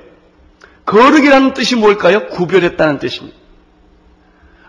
거룩이라는 0.85 1.53
뜻이 1.53 1.75
뭘까요? 1.75 2.27
구별했다는 2.27 2.99
뜻입니다. 2.99 3.37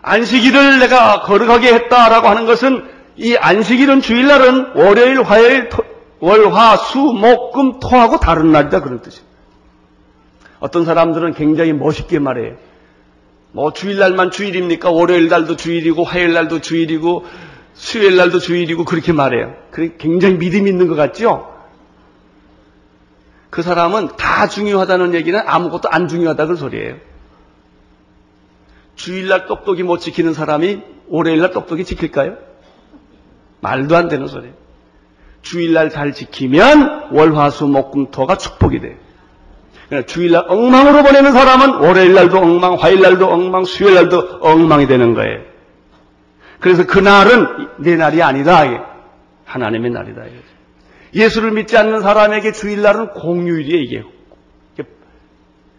안식일을 0.01 0.79
내가 0.79 1.21
거룩하게 1.21 1.73
했다라고 1.73 2.27
하는 2.27 2.45
것은 2.45 2.85
이 3.15 3.35
안식일은 3.35 4.01
주일날은 4.01 4.73
월요일, 4.75 5.21
화요일, 5.23 5.69
토, 5.69 5.83
월, 6.23 6.53
화, 6.53 6.77
수, 6.77 6.99
목, 6.99 7.51
금, 7.51 7.81
토하고 7.81 8.17
다른 8.21 8.53
날이다 8.53 8.79
그런 8.79 9.01
뜻이에요. 9.01 9.25
어떤 10.61 10.85
사람들은 10.85 11.33
굉장히 11.33 11.73
멋있게 11.73 12.19
말해요. 12.19 12.55
뭐 13.51 13.73
주일날만 13.73 14.31
주일입니까? 14.31 14.89
월요일 14.89 15.27
날도 15.27 15.57
주일이고 15.57 16.05
화요일 16.05 16.31
날도 16.31 16.61
주일이고 16.61 17.25
수요일 17.73 18.15
날도 18.15 18.39
주일이고 18.39 18.85
그렇게 18.85 19.11
말해요. 19.11 19.53
굉장히 19.97 20.37
믿음 20.37 20.65
있는 20.65 20.87
것 20.87 20.95
같죠? 20.95 21.53
그 23.49 23.61
사람은 23.61 24.15
다 24.15 24.47
중요하다는 24.47 25.15
얘기는 25.15 25.37
아무것도 25.45 25.89
안 25.89 26.07
중요하다 26.07 26.47
그 26.47 26.55
소리예요. 26.55 26.95
주일날 28.95 29.45
똑똑히 29.45 29.83
못 29.83 29.97
지키는 29.97 30.33
사람이 30.33 30.83
월요일날 31.09 31.51
똑똑히 31.51 31.83
지킬까요? 31.83 32.37
말도 33.59 33.97
안 33.97 34.07
되는 34.07 34.27
소리예요. 34.27 34.62
주일날 35.43 35.89
잘 35.91 36.13
지키면 36.13 37.09
월화수 37.11 37.67
목금토가 37.67 38.37
축복이 38.37 38.79
돼요. 38.79 38.95
주일날 40.07 40.45
엉망으로 40.47 41.03
보내는 41.03 41.31
사람은 41.33 41.75
월요일날도 41.75 42.37
엉망, 42.39 42.73
화요일날도 42.75 43.31
엉망, 43.31 43.65
수요일날도 43.65 44.39
엉망이 44.41 44.87
되는 44.87 45.13
거예요. 45.13 45.41
그래서 46.59 46.87
그날은 46.87 47.67
내 47.77 47.95
날이 47.95 48.23
아니다. 48.23 48.63
하나님의 49.45 49.91
날이다. 49.91 50.23
예수를 51.13 51.51
믿지 51.51 51.77
않는 51.77 52.01
사람에게 52.01 52.53
주일날은 52.53 53.09
공휴일이에요, 53.09 53.81
이게. 53.83 54.03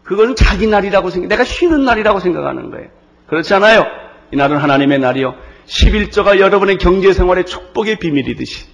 그건 0.04 0.36
자기 0.36 0.66
날이라고 0.66 1.08
생각, 1.08 1.28
내가 1.28 1.42
쉬는 1.42 1.84
날이라고 1.84 2.20
생각하는 2.20 2.70
거예요. 2.70 2.88
그렇지 3.26 3.54
않아요? 3.54 3.86
이 4.32 4.36
날은 4.36 4.58
하나님의 4.58 4.98
날이요. 4.98 5.34
11조가 5.66 6.38
여러분의 6.38 6.76
경제 6.76 7.14
생활의 7.14 7.46
축복의 7.46 7.96
비밀이듯이 7.98 8.73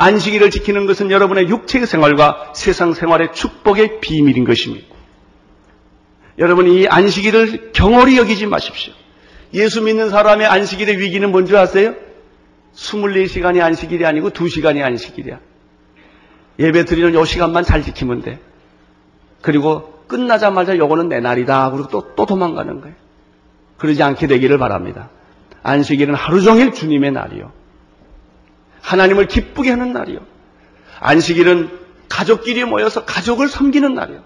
안식일을 0.00 0.50
지키는 0.50 0.86
것은 0.86 1.10
여러분의 1.10 1.50
육체의 1.50 1.86
생활과 1.86 2.54
세상 2.54 2.94
생활의 2.94 3.34
축복의 3.34 4.00
비밀인 4.00 4.44
것입니다. 4.44 4.86
여러분이 6.38 6.80
이 6.80 6.86
안식일을 6.88 7.72
경홀히 7.74 8.16
여기지 8.16 8.46
마십시오. 8.46 8.94
예수 9.52 9.82
믿는 9.82 10.08
사람의 10.08 10.46
안식일의 10.46 10.98
위기는 10.98 11.30
뭔지 11.30 11.54
아세요? 11.54 11.94
24시간이 12.74 13.60
안식일이 13.60 14.06
아니고 14.06 14.30
2시간이 14.30 14.82
안식일이야. 14.82 15.38
예배 16.58 16.86
드리는 16.86 17.12
요 17.12 17.26
시간만 17.26 17.64
잘 17.64 17.82
지키면 17.82 18.22
돼. 18.22 18.38
그리고 19.42 20.02
끝나자마자 20.06 20.78
요거는 20.78 21.10
내 21.10 21.20
날이다. 21.20 21.72
그리고 21.72 21.88
또, 21.88 22.14
또 22.14 22.24
도망가는 22.24 22.80
거예요. 22.80 22.96
그러지 23.76 24.02
않게 24.02 24.28
되기를 24.28 24.56
바랍니다. 24.56 25.10
안식일은 25.62 26.14
하루 26.14 26.40
종일 26.40 26.72
주님의 26.72 27.12
날이요. 27.12 27.59
하나님을 28.82 29.26
기쁘게 29.26 29.70
하는 29.70 29.92
날이요. 29.92 30.20
안식일은 31.00 31.78
가족끼리 32.08 32.64
모여서 32.64 33.04
가족을 33.04 33.48
섬기는 33.48 33.94
날이요. 33.94 34.22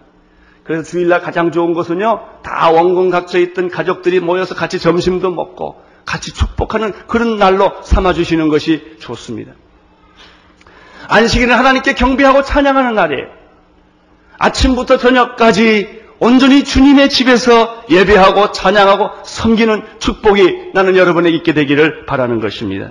그래서 0.65 0.83
주일날 0.83 1.21
가장 1.21 1.53
좋은 1.53 1.75
것은요, 1.75 2.21
다 2.43 2.71
원군 2.71 3.11
각처에 3.11 3.43
있던 3.43 3.69
가족들이 3.69 4.21
모여서 4.21 4.55
같이 4.55 4.79
점심도 4.79 5.31
먹고 5.31 5.83
같이 6.07 6.33
축복하는 6.33 6.93
그런 7.07 7.37
날로 7.37 7.73
삼아주시는 7.83 8.49
것이 8.49 8.97
좋습니다. 9.01 9.53
안식일은 11.09 11.55
하나님께 11.55 11.95
경배하고 11.95 12.43
찬양하는 12.43 12.95
날이에요. 12.95 13.27
아침부터 14.39 14.97
저녁까지 14.97 16.03
온전히 16.19 16.65
주님의 16.65 17.11
집에서 17.11 17.85
예배하고 17.91 18.53
찬양하고 18.53 19.25
섬기는 19.25 19.83
축복이 19.99 20.71
나는 20.73 20.97
여러분에게 20.97 21.37
있게 21.37 21.53
되기를 21.53 22.07
바라는 22.07 22.41
것입니다. 22.41 22.91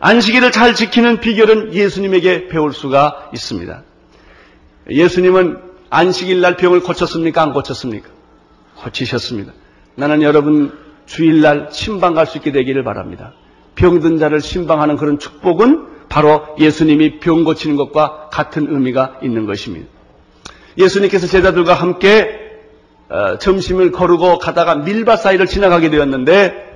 안식일을 0.00 0.52
잘 0.52 0.74
지키는 0.74 1.20
비결은 1.20 1.74
예수님에게 1.74 2.48
배울 2.48 2.72
수가 2.72 3.30
있습니다. 3.34 3.82
예수님은 4.90 5.58
안식일 5.90 6.40
날 6.40 6.56
병을 6.56 6.80
고쳤습니까? 6.80 7.42
안 7.42 7.52
고쳤습니까? 7.52 8.08
고치셨습니다. 8.76 9.52
나는 9.96 10.22
여러분 10.22 10.72
주일날 11.06 11.68
신방 11.72 12.14
갈 12.14 12.26
수 12.26 12.38
있게 12.38 12.52
되기를 12.52 12.84
바랍니다. 12.84 13.32
병든 13.74 14.18
자를 14.18 14.40
신방하는 14.40 14.96
그런 14.96 15.18
축복은 15.18 15.86
바로 16.08 16.42
예수님이 16.58 17.18
병 17.18 17.44
고치는 17.44 17.76
것과 17.76 18.28
같은 18.30 18.66
의미가 18.68 19.18
있는 19.22 19.46
것입니다. 19.46 19.88
예수님께서 20.76 21.26
제자들과 21.26 21.74
함께 21.74 22.46
어, 23.08 23.38
점심을 23.38 23.90
거르고 23.90 24.38
가다가 24.38 24.76
밀밭 24.76 25.20
사이를 25.22 25.46
지나가게 25.46 25.90
되었는데 25.90 26.67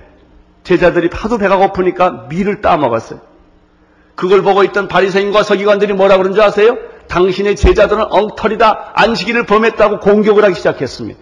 제자들이 0.65 1.11
하도 1.13 1.39
배가 1.39 1.57
고프니까 1.57 2.27
밀을 2.29 2.61
따먹었어요. 2.61 3.21
그걸 4.15 4.43
보고 4.43 4.63
있던 4.65 4.89
바리새인과 4.89 5.43
서기관들이 5.43 5.95
뭐라 5.95 6.17
그런 6.19 6.35
줄 6.35 6.43
아세요? 6.43 6.77
당신의 7.09 7.57
제자들은 7.57 8.07
엉터리다 8.11 8.93
안식일을 8.95 9.47
범했다고 9.47 10.01
공격을 10.01 10.45
하기 10.45 10.55
시작했습니다. 10.55 11.19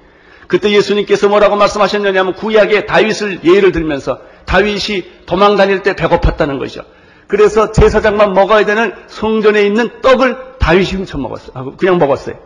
그때 0.47 0.71
예수님께서 0.71 1.29
뭐라고 1.29 1.57
말씀하셨느냐면 1.57 2.35
구약의 2.35 2.87
다윗을 2.87 3.45
예를 3.45 3.73
들면서 3.73 4.19
다윗이 4.47 5.25
도망 5.27 5.57
다닐 5.57 5.83
때 5.83 5.95
배고팠다는 5.95 6.59
것이죠. 6.59 6.83
그래서 7.29 7.71
제사장만 7.71 8.33
먹어야 8.33 8.65
되는 8.65 8.93
성전에 9.07 9.63
있는 9.63 10.01
떡을 10.03 10.37
다윗이 10.59 10.93
훔쳐 10.93 11.19
먹었어요. 11.19 11.77
그냥 11.77 11.99
먹었어요. 11.99 12.37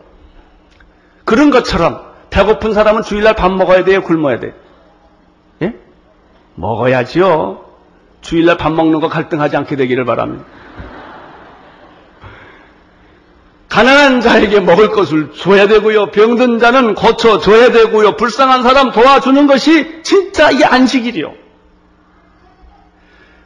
그런 1.25 1.51
것처럼 1.51 2.03
배고픈 2.29 2.75
사람은 2.75 3.03
주일날 3.03 3.35
밥 3.35 3.51
먹어야 3.53 3.85
돼요? 3.85 4.03
굶어야 4.03 4.39
돼요? 4.39 4.53
예? 6.57 6.61
먹어야지요. 6.61 7.65
주일날 8.21 8.57
밥 8.57 8.73
먹는 8.73 9.01
거 9.01 9.09
갈등하지 9.09 9.57
않게 9.57 9.77
되기를 9.77 10.05
바랍니다. 10.05 10.45
가난한 13.69 14.21
자에게 14.21 14.61
먹을 14.61 14.91
것을 14.91 15.33
줘야 15.33 15.67
되고요. 15.67 16.13
병든 16.13 16.61
자는 16.61 16.95
고쳐 16.95 17.41
줘야 17.41 17.73
되고요. 17.73 18.17
불쌍한 18.17 18.63
사람 18.63 18.93
도와주는 18.93 19.47
것이 19.49 20.03
진짜 20.05 20.53
이 20.53 20.63
안식일이요. 20.63 21.35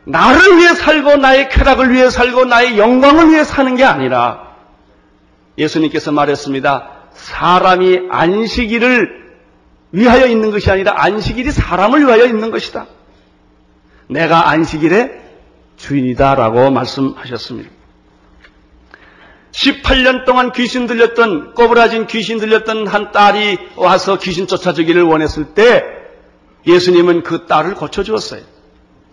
나를 0.05 0.59
위해 0.59 0.75
살고 0.75 1.17
나의 1.17 1.49
쾌락을 1.49 1.93
위해 1.93 2.11
살고 2.11 2.45
나의 2.45 2.79
영광을 2.79 3.31
위해 3.31 3.43
사는 3.43 3.75
게 3.75 3.85
아니라 3.85 4.49
예수님께서 5.57 6.13
말했습니다. 6.13 6.91
사람이 7.15 8.09
안식일을 8.11 9.29
위하여 9.93 10.27
있는 10.27 10.51
것이 10.51 10.71
아니라 10.71 10.93
안식일이 10.97 11.51
사람을 11.51 12.07
위하여 12.07 12.27
있는 12.27 12.51
것이다. 12.51 12.87
내가 14.09 14.49
안식일의 14.51 15.21
주인이다라고 15.77 16.71
말씀하셨습니다. 16.71 17.71
18년 19.53 20.25
동안 20.25 20.53
귀신 20.53 20.87
들렸던 20.87 21.55
꼬부라진 21.55 22.07
귀신 22.07 22.39
들렸던 22.39 22.87
한 22.87 23.13
딸이 23.13 23.59
와서 23.77 24.19
귀신 24.19 24.47
쫓아주기를 24.47 25.03
원했을 25.03 25.55
때 25.55 25.85
예수님은 26.67 27.23
그 27.23 27.47
딸을 27.47 27.75
고쳐 27.75 28.03
주었어요. 28.03 28.43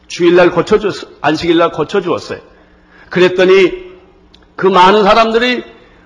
주일날 0.08 0.52
고쳐주었어요. 0.52 1.12
안식일날 1.22 1.72
고쳐 1.72 2.02
주었어요. 2.02 2.40
그랬더니 3.10 3.86
그 4.56 4.68
많은 4.68 5.04
사람들이 5.04 5.64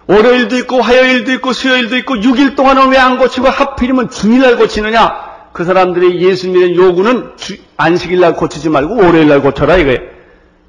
월요일도 0.08 0.58
있고 0.60 0.82
화요일도 0.82 1.34
있고 1.34 1.54
수요일도 1.54 1.98
있고 1.98 2.16
6일 2.16 2.56
동안은 2.56 2.90
왜 2.90 2.98
안 2.98 3.18
고치고 3.18 3.48
하필이면 3.48 4.10
주일날 4.10 4.58
고치느냐? 4.58 5.29
그 5.60 5.66
사람들이 5.66 6.22
예수님의 6.22 6.74
요구는 6.78 7.36
주, 7.36 7.58
안식일날 7.76 8.38
고치지 8.38 8.70
말고 8.70 8.96
월요일날 8.96 9.42
고쳐라 9.42 9.76
이거예요. 9.76 10.00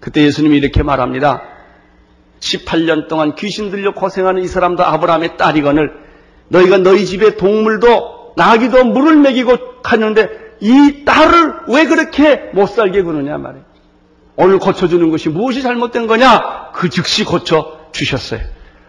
그때 0.01 0.21
예수님이 0.25 0.57
이렇게 0.57 0.83
말합니다. 0.83 1.43
18년 2.41 3.07
동안 3.07 3.37
귀신 3.37 3.71
들려 3.71 3.95
고생하는 3.95 4.43
이 4.43 4.49
사람도 4.49 4.85
아브라함의 4.85 5.37
딸이거늘 5.37 5.93
너희가 6.49 6.79
너희 6.79 7.07
집에 7.07 7.37
동물도 7.37 8.33
나기도 8.37 8.83
물을 8.83 9.15
먹이고 9.15 9.81
가는데 9.81 10.29
이 10.59 11.05
딸을 11.05 11.53
왜 11.69 11.85
그렇게 11.87 12.51
못 12.53 12.67
살게 12.67 13.03
구느냐 13.03 13.39
말이에요. 13.39 13.65
오늘 14.35 14.59
고쳐주는 14.59 15.09
것이 15.09 15.29
무엇이 15.29 15.63
잘못된 15.63 16.09
거냐? 16.09 16.73
그 16.75 16.89
즉시 16.89 17.23
고쳐 17.25 17.79
주셨어요. 17.93 18.41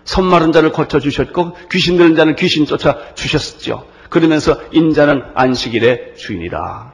손마른 0.05 0.51
자를 0.51 0.71
고쳐 0.71 0.99
주셨고 0.99 1.57
귀신 1.71 1.97
들은 1.97 2.15
자는 2.15 2.35
귀신 2.35 2.65
쫓아 2.65 2.97
주셨죠. 3.13 3.85
그러면서 4.11 4.59
인자는 4.73 5.23
안식일의 5.35 6.15
주인이다. 6.17 6.91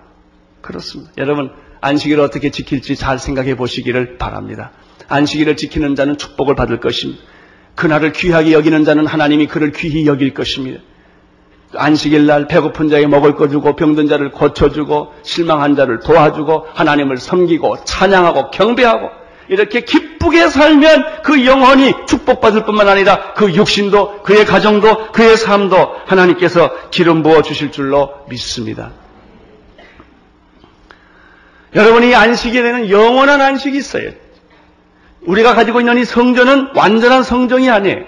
그렇습니다. 0.61 1.11
여러분 1.17 1.51
안식일을 1.81 2.23
어떻게 2.23 2.51
지킬지 2.51 2.95
잘 2.95 3.17
생각해 3.17 3.55
보시기를 3.55 4.19
바랍니다. 4.19 4.71
안식일을 5.07 5.57
지키는 5.57 5.95
자는 5.95 6.19
축복을 6.19 6.53
받을 6.53 6.79
것입니다. 6.79 7.19
그날을 7.73 8.11
귀하게 8.11 8.53
여기는 8.53 8.85
자는 8.85 9.07
하나님이 9.07 9.47
그를 9.47 9.71
귀히 9.71 10.05
여길 10.05 10.35
것입니다. 10.35 10.79
안식일 11.75 12.27
날 12.27 12.47
배고픈 12.47 12.87
자에게 12.87 13.07
먹을 13.07 13.33
거 13.35 13.49
주고 13.49 13.75
병든 13.75 14.07
자를 14.07 14.31
고쳐주고 14.31 15.13
실망한 15.23 15.75
자를 15.75 15.99
도와주고 16.01 16.67
하나님을 16.71 17.17
섬기고 17.17 17.83
찬양하고 17.83 18.51
경배하고 18.51 19.09
이렇게 19.49 19.81
기쁘게 20.27 20.49
살면 20.49 21.21
그 21.23 21.45
영혼이 21.45 21.93
축복받을 22.07 22.65
뿐만 22.65 22.87
아니라 22.87 23.33
그 23.33 23.53
육신도 23.53 24.23
그의 24.23 24.45
가정도 24.45 25.11
그의 25.11 25.37
삶도 25.37 25.95
하나님께서 26.05 26.89
기름 26.89 27.23
부어 27.23 27.41
주실 27.41 27.71
줄로 27.71 28.13
믿습니다. 28.29 28.91
여러분이 31.75 32.15
안식일에는 32.15 32.89
영원한 32.89 33.41
안식이 33.41 33.77
있어요. 33.77 34.11
우리가 35.25 35.53
가지고 35.53 35.81
있는 35.81 35.97
이 35.97 36.05
성전은 36.05 36.69
완전한 36.75 37.23
성전이 37.23 37.69
아니에요. 37.69 38.05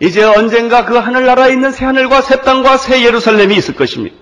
이제 0.00 0.22
언젠가 0.24 0.84
그 0.84 0.96
하늘나라에 0.96 1.52
있는 1.52 1.70
새 1.70 1.84
하늘과 1.84 2.20
새 2.20 2.40
땅과 2.42 2.76
새 2.76 3.04
예루살렘이 3.04 3.56
있을 3.56 3.74
것입니다. 3.74 4.16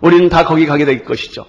우리는 0.00 0.28
다 0.28 0.44
거기 0.44 0.66
가게 0.66 0.84
될 0.84 1.04
것이죠. 1.04 1.46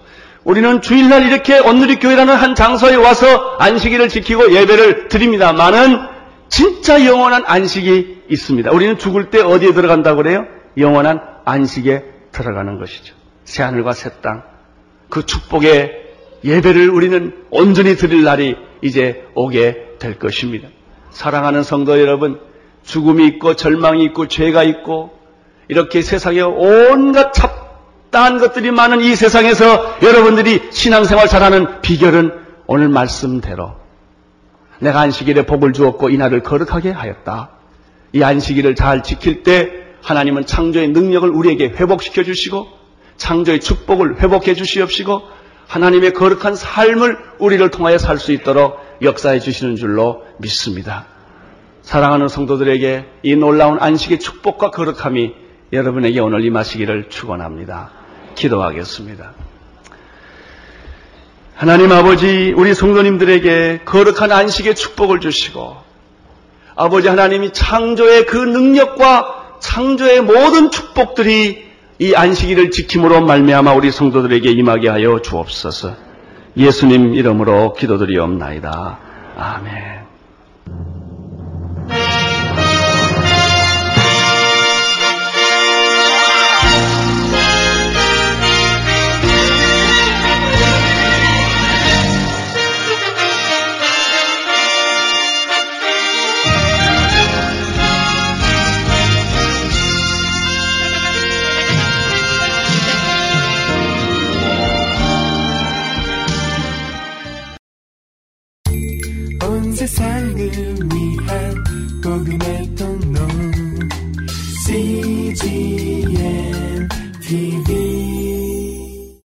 우리는 0.49 0.81
주일날 0.81 1.27
이렇게 1.27 1.59
온누리 1.59 1.97
교회라는 1.97 2.33
한 2.33 2.55
장소에 2.55 2.95
와서 2.95 3.55
안식일을 3.59 4.09
지키고 4.09 4.51
예배를 4.51 5.07
드립니다만은 5.07 5.99
진짜 6.47 7.05
영원한 7.05 7.43
안식이 7.45 8.23
있습니다. 8.27 8.71
우리는 8.71 8.97
죽을 8.97 9.29
때 9.29 9.41
어디에 9.41 9.73
들어간다고 9.73 10.23
그래요? 10.23 10.47
영원한 10.75 11.21
안식에 11.45 12.03
들어가는 12.31 12.79
것이죠. 12.79 13.13
새 13.43 13.61
하늘과 13.61 13.93
새 13.93 14.09
땅. 14.23 14.41
그 15.07 15.23
축복의 15.23 15.91
예배를 16.43 16.89
우리는 16.89 17.45
온전히 17.51 17.95
드릴 17.95 18.23
날이 18.23 18.55
이제 18.81 19.25
오게 19.35 19.97
될 19.99 20.17
것입니다. 20.17 20.67
사랑하는 21.11 21.61
성도 21.61 21.99
여러분, 22.01 22.39
죽음이 22.81 23.27
있고 23.27 23.53
절망이 23.53 24.03
있고 24.05 24.27
죄가 24.27 24.63
있고 24.63 25.11
이렇게 25.67 26.01
세상에 26.01 26.41
온갖 26.41 27.33
잡 27.33 27.58
다한 28.11 28.39
것들이 28.39 28.71
많은 28.71 29.01
이 29.01 29.15
세상에서 29.15 29.97
여러분들이 30.01 30.69
신앙생활 30.71 31.27
잘하는 31.27 31.81
비결은 31.81 32.31
오늘 32.65 32.89
말씀대로 32.89 33.75
내가 34.79 35.01
안식일에 35.01 35.45
복을 35.45 35.73
주었고 35.73 36.09
이날을 36.09 36.41
거룩하게 36.41 36.91
하였다. 36.91 37.49
이 38.13 38.23
안식일을 38.23 38.75
잘 38.75 39.03
지킬 39.03 39.43
때 39.43 39.71
하나님은 40.01 40.45
창조의 40.45 40.89
능력을 40.89 41.29
우리에게 41.29 41.69
회복시켜 41.69 42.23
주시고 42.23 42.67
창조의 43.17 43.59
축복을 43.59 44.21
회복해 44.21 44.55
주시옵시고 44.55 45.21
하나님의 45.67 46.13
거룩한 46.13 46.55
삶을 46.55 47.17
우리를 47.37 47.69
통하여 47.69 47.97
살 47.97 48.17
수 48.17 48.31
있도록 48.31 48.79
역사해 49.01 49.39
주시는 49.39 49.75
줄로 49.75 50.23
믿습니다. 50.39 51.05
사랑하는 51.83 52.27
성도들에게 52.27 53.05
이 53.23 53.35
놀라운 53.35 53.77
안식의 53.79 54.19
축복과 54.19 54.71
거룩함이 54.71 55.33
여러분에게 55.71 56.19
오늘 56.19 56.43
임하시기를 56.45 57.09
축원합니다. 57.09 57.91
기도하겠습니다. 58.35 59.33
하나님 61.55 61.91
아버지 61.91 62.53
우리 62.55 62.73
성도님들에게 62.73 63.81
거룩한 63.85 64.31
안식의 64.31 64.75
축복을 64.75 65.19
주시고 65.19 65.75
아버지 66.75 67.09
하나님이 67.09 67.51
창조의 67.51 68.25
그 68.25 68.37
능력과 68.37 69.57
창조의 69.59 70.21
모든 70.21 70.71
축복들이 70.71 71.69
이 71.99 72.15
안식일을 72.15 72.71
지킴으로 72.71 73.21
말미암아 73.25 73.73
우리 73.73 73.91
성도들에게 73.91 74.49
임하게 74.49 74.87
하여 74.87 75.21
주옵소서. 75.21 75.95
예수님 76.55 77.13
이름으로 77.13 77.73
기도드리옵나이다. 77.73 78.99
아멘. 79.35 80.08